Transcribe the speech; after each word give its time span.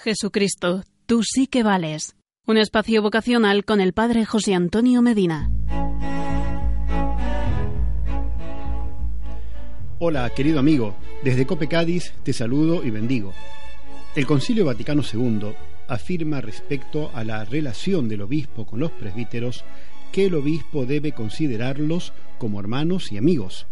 Jesucristo, 0.00 0.84
tú 1.06 1.24
sí 1.24 1.48
que 1.48 1.64
vales. 1.64 2.14
Un 2.46 2.56
espacio 2.56 3.02
vocacional 3.02 3.64
con 3.64 3.80
el 3.80 3.92
Padre 3.92 4.24
José 4.24 4.54
Antonio 4.54 5.02
Medina. 5.02 5.50
Hola, 9.98 10.30
querido 10.30 10.60
amigo. 10.60 10.94
Desde 11.24 11.48
Cope 11.48 11.66
Cádiz 11.66 12.12
te 12.22 12.32
saludo 12.32 12.84
y 12.84 12.90
bendigo. 12.90 13.34
El 14.14 14.24
Concilio 14.24 14.64
Vaticano 14.64 15.02
II 15.02 15.52
afirma 15.88 16.40
respecto 16.40 17.10
a 17.12 17.24
la 17.24 17.44
relación 17.44 18.08
del 18.08 18.22
obispo 18.22 18.66
con 18.66 18.78
los 18.78 18.92
presbíteros 18.92 19.64
que 20.12 20.26
el 20.26 20.36
obispo 20.36 20.86
debe 20.86 21.10
considerarlos 21.10 22.12
como 22.38 22.60
hermanos 22.60 23.10
y 23.10 23.18
amigos 23.18 23.66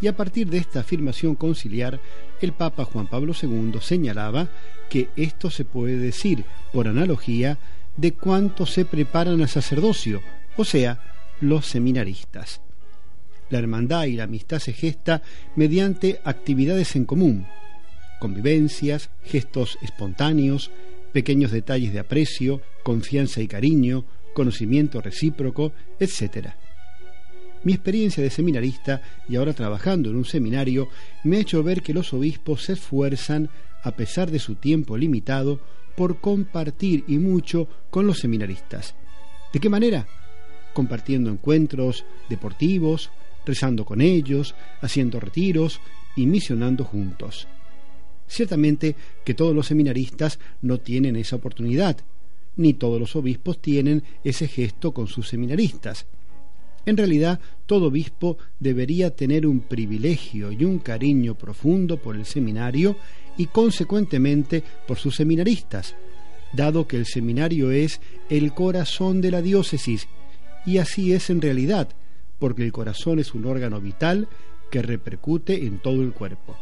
y 0.00 0.06
a 0.06 0.16
partir 0.16 0.48
de 0.48 0.58
esta 0.58 0.80
afirmación 0.80 1.34
conciliar, 1.34 2.00
el 2.40 2.52
Papa 2.52 2.84
Juan 2.84 3.06
Pablo 3.06 3.34
II 3.40 3.74
señalaba 3.80 4.48
que 4.88 5.08
esto 5.16 5.50
se 5.50 5.64
puede 5.64 5.96
decir, 5.98 6.44
por 6.72 6.88
analogía, 6.88 7.58
de 7.96 8.12
cuánto 8.12 8.66
se 8.66 8.84
preparan 8.84 9.40
al 9.42 9.48
sacerdocio, 9.48 10.22
o 10.56 10.64
sea, 10.64 11.00
los 11.40 11.66
seminaristas. 11.66 12.60
La 13.50 13.58
hermandad 13.58 14.04
y 14.04 14.12
la 14.12 14.24
amistad 14.24 14.58
se 14.58 14.72
gesta 14.72 15.22
mediante 15.56 16.20
actividades 16.24 16.96
en 16.96 17.04
común, 17.04 17.46
convivencias, 18.20 19.10
gestos 19.24 19.78
espontáneos, 19.82 20.70
pequeños 21.12 21.50
detalles 21.50 21.92
de 21.92 21.98
aprecio, 21.98 22.62
confianza 22.84 23.40
y 23.40 23.48
cariño, 23.48 24.04
conocimiento 24.34 25.00
recíproco, 25.00 25.72
etc. 25.98 26.54
Mi 27.62 27.72
experiencia 27.74 28.22
de 28.22 28.30
seminarista 28.30 29.02
y 29.28 29.36
ahora 29.36 29.52
trabajando 29.52 30.08
en 30.08 30.16
un 30.16 30.24
seminario 30.24 30.88
me 31.24 31.36
ha 31.36 31.40
hecho 31.40 31.62
ver 31.62 31.82
que 31.82 31.92
los 31.92 32.12
obispos 32.14 32.64
se 32.64 32.72
esfuerzan, 32.72 33.50
a 33.82 33.92
pesar 33.92 34.30
de 34.30 34.38
su 34.38 34.54
tiempo 34.54 34.96
limitado, 34.96 35.60
por 35.94 36.20
compartir 36.20 37.04
y 37.06 37.18
mucho 37.18 37.68
con 37.90 38.06
los 38.06 38.18
seminaristas. 38.18 38.94
¿De 39.52 39.60
qué 39.60 39.68
manera? 39.68 40.06
Compartiendo 40.72 41.30
encuentros 41.30 42.04
deportivos, 42.30 43.10
rezando 43.44 43.84
con 43.84 44.00
ellos, 44.00 44.54
haciendo 44.80 45.20
retiros 45.20 45.80
y 46.16 46.26
misionando 46.26 46.84
juntos. 46.84 47.46
Ciertamente 48.26 48.94
que 49.24 49.34
todos 49.34 49.54
los 49.54 49.66
seminaristas 49.66 50.38
no 50.62 50.78
tienen 50.78 51.16
esa 51.16 51.36
oportunidad, 51.36 51.98
ni 52.56 52.74
todos 52.74 52.98
los 53.00 53.16
obispos 53.16 53.60
tienen 53.60 54.02
ese 54.24 54.48
gesto 54.48 54.92
con 54.92 55.08
sus 55.08 55.28
seminaristas. 55.28 56.06
En 56.86 56.96
realidad, 56.96 57.40
todo 57.66 57.86
obispo 57.86 58.38
debería 58.58 59.14
tener 59.14 59.46
un 59.46 59.60
privilegio 59.60 60.50
y 60.50 60.64
un 60.64 60.78
cariño 60.78 61.34
profundo 61.34 61.98
por 61.98 62.16
el 62.16 62.24
seminario 62.24 62.96
y 63.36 63.46
consecuentemente 63.46 64.64
por 64.86 64.98
sus 64.98 65.16
seminaristas, 65.16 65.94
dado 66.52 66.86
que 66.86 66.96
el 66.96 67.06
seminario 67.06 67.70
es 67.70 68.00
el 68.28 68.54
corazón 68.54 69.20
de 69.20 69.30
la 69.30 69.42
diócesis, 69.42 70.08
y 70.66 70.78
así 70.78 71.12
es 71.12 71.30
en 71.30 71.40
realidad, 71.40 71.88
porque 72.38 72.64
el 72.64 72.72
corazón 72.72 73.18
es 73.18 73.34
un 73.34 73.46
órgano 73.46 73.80
vital 73.80 74.28
que 74.70 74.82
repercute 74.82 75.66
en 75.66 75.78
todo 75.78 76.02
el 76.02 76.12
cuerpo. 76.12 76.56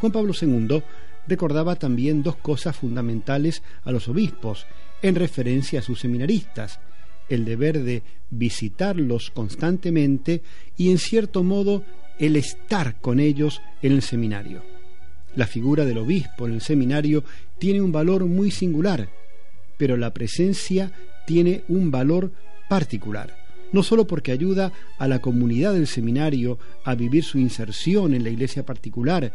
Juan 0.00 0.12
Pablo 0.12 0.32
II 0.40 0.82
recordaba 1.26 1.76
también 1.76 2.22
dos 2.22 2.36
cosas 2.36 2.76
fundamentales 2.76 3.62
a 3.84 3.92
los 3.92 4.08
obispos 4.08 4.66
en 5.02 5.14
referencia 5.14 5.80
a 5.80 5.82
sus 5.82 6.00
seminaristas, 6.00 6.80
el 7.28 7.44
deber 7.44 7.82
de 7.82 8.02
visitarlos 8.30 9.30
constantemente 9.30 10.42
y 10.76 10.90
en 10.90 10.98
cierto 10.98 11.42
modo 11.42 11.84
el 12.18 12.36
estar 12.36 13.00
con 13.00 13.20
ellos 13.20 13.60
en 13.82 13.92
el 13.92 14.02
seminario. 14.02 14.62
La 15.36 15.46
figura 15.46 15.84
del 15.84 15.98
obispo 15.98 16.46
en 16.46 16.54
el 16.54 16.60
seminario 16.60 17.22
tiene 17.58 17.80
un 17.80 17.92
valor 17.92 18.24
muy 18.24 18.50
singular, 18.50 19.08
pero 19.76 19.96
la 19.96 20.12
presencia 20.12 20.92
tiene 21.26 21.62
un 21.68 21.90
valor 21.90 22.32
particular, 22.68 23.36
no 23.72 23.82
sólo 23.82 24.06
porque 24.06 24.32
ayuda 24.32 24.72
a 24.98 25.08
la 25.08 25.20
comunidad 25.20 25.74
del 25.74 25.86
seminario 25.86 26.58
a 26.84 26.94
vivir 26.94 27.24
su 27.24 27.38
inserción 27.38 28.14
en 28.14 28.24
la 28.24 28.30
iglesia 28.30 28.64
particular 28.64 29.32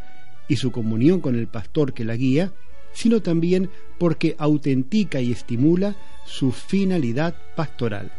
y 0.47 0.57
su 0.57 0.71
comunión 0.71 1.21
con 1.21 1.35
el 1.35 1.47
pastor 1.47 1.93
que 1.93 2.03
la 2.03 2.15
guía, 2.15 2.51
sino 2.93 3.21
también 3.21 3.69
porque 3.97 4.35
autentica 4.37 5.21
y 5.21 5.31
estimula 5.31 5.95
su 6.25 6.51
finalidad 6.51 7.35
pastoral. 7.55 8.11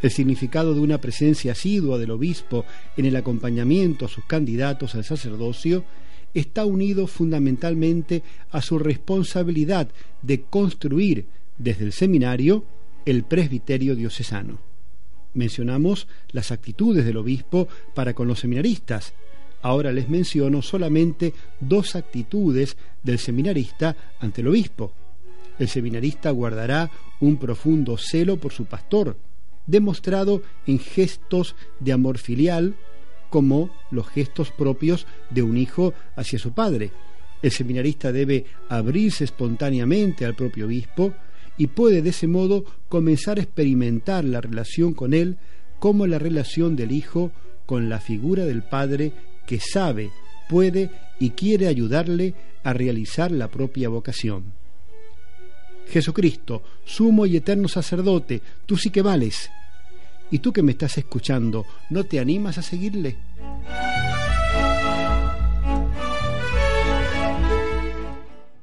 El 0.00 0.10
significado 0.10 0.74
de 0.74 0.80
una 0.80 0.98
presencia 0.98 1.52
asidua 1.52 1.98
del 1.98 2.12
obispo 2.12 2.64
en 2.96 3.06
el 3.06 3.16
acompañamiento 3.16 4.04
a 4.04 4.08
sus 4.08 4.24
candidatos 4.24 4.94
al 4.94 5.04
sacerdocio 5.04 5.84
está 6.34 6.64
unido 6.64 7.06
fundamentalmente 7.06 8.22
a 8.50 8.62
su 8.62 8.78
responsabilidad 8.78 9.88
de 10.22 10.42
construir 10.42 11.26
desde 11.56 11.84
el 11.84 11.92
seminario 11.92 12.64
el 13.06 13.24
presbiterio 13.24 13.96
diocesano. 13.96 14.58
Mencionamos 15.34 16.06
las 16.30 16.52
actitudes 16.52 17.04
del 17.04 17.16
obispo 17.16 17.68
para 17.94 18.14
con 18.14 18.28
los 18.28 18.40
seminaristas, 18.40 19.14
Ahora 19.62 19.92
les 19.92 20.08
menciono 20.08 20.62
solamente 20.62 21.34
dos 21.60 21.96
actitudes 21.96 22.76
del 23.02 23.18
seminarista 23.18 23.96
ante 24.20 24.40
el 24.40 24.48
obispo. 24.48 24.92
El 25.58 25.68
seminarista 25.68 26.30
guardará 26.30 26.90
un 27.20 27.36
profundo 27.36 27.96
celo 27.98 28.36
por 28.36 28.52
su 28.52 28.66
pastor, 28.66 29.16
demostrado 29.66 30.42
en 30.66 30.78
gestos 30.78 31.56
de 31.80 31.92
amor 31.92 32.18
filial, 32.18 32.76
como 33.30 33.70
los 33.90 34.08
gestos 34.08 34.52
propios 34.52 35.06
de 35.30 35.42
un 35.42 35.56
hijo 35.58 35.92
hacia 36.16 36.38
su 36.38 36.52
padre. 36.52 36.90
El 37.42 37.50
seminarista 37.50 38.12
debe 38.12 38.46
abrirse 38.68 39.24
espontáneamente 39.24 40.24
al 40.24 40.34
propio 40.34 40.66
obispo 40.66 41.12
y 41.56 41.66
puede 41.66 42.02
de 42.02 42.10
ese 42.10 42.26
modo 42.26 42.64
comenzar 42.88 43.38
a 43.38 43.42
experimentar 43.42 44.24
la 44.24 44.40
relación 44.40 44.94
con 44.94 45.12
él 45.12 45.36
como 45.78 46.06
la 46.06 46.18
relación 46.18 46.76
del 46.76 46.92
hijo 46.92 47.32
con 47.66 47.88
la 47.88 48.00
figura 48.00 48.44
del 48.44 48.62
padre 48.62 49.12
que 49.48 49.60
sabe, 49.60 50.10
puede 50.46 50.90
y 51.18 51.30
quiere 51.30 51.68
ayudarle 51.68 52.34
a 52.62 52.74
realizar 52.74 53.32
la 53.32 53.48
propia 53.48 53.88
vocación. 53.88 54.52
Jesucristo, 55.88 56.62
sumo 56.84 57.24
y 57.24 57.38
eterno 57.38 57.66
sacerdote, 57.66 58.42
tú 58.66 58.76
sí 58.76 58.90
que 58.90 59.00
vales. 59.00 59.50
Y 60.30 60.40
tú 60.40 60.52
que 60.52 60.62
me 60.62 60.72
estás 60.72 60.98
escuchando, 60.98 61.64
¿no 61.88 62.04
te 62.04 62.20
animas 62.20 62.58
a 62.58 62.62
seguirle? 62.62 63.16